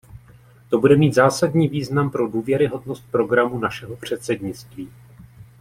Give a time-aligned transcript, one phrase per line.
[0.69, 4.89] To bude mít zásadní význam pro důvěryhodnost programu našeho předsednictví.